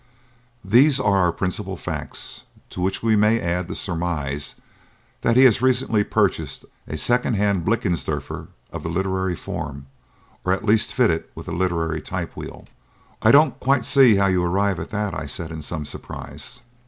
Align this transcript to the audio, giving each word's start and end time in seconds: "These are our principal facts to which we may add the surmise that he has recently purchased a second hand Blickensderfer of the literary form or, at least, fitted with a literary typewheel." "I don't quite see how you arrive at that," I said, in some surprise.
"These 0.65 0.99
are 0.99 1.15
our 1.17 1.31
principal 1.31 1.77
facts 1.77 2.41
to 2.71 2.81
which 2.81 3.03
we 3.03 3.15
may 3.15 3.39
add 3.39 3.67
the 3.67 3.75
surmise 3.75 4.55
that 5.21 5.37
he 5.37 5.43
has 5.43 5.61
recently 5.61 6.03
purchased 6.03 6.65
a 6.87 6.97
second 6.97 7.35
hand 7.35 7.65
Blickensderfer 7.65 8.47
of 8.73 8.81
the 8.81 8.89
literary 8.89 9.35
form 9.35 9.85
or, 10.43 10.53
at 10.53 10.65
least, 10.65 10.91
fitted 10.91 11.25
with 11.35 11.47
a 11.47 11.51
literary 11.53 12.01
typewheel." 12.01 12.65
"I 13.21 13.31
don't 13.31 13.59
quite 13.59 13.85
see 13.85 14.15
how 14.15 14.25
you 14.25 14.43
arrive 14.43 14.79
at 14.79 14.89
that," 14.89 15.13
I 15.13 15.27
said, 15.27 15.51
in 15.51 15.61
some 15.61 15.85
surprise. 15.85 16.61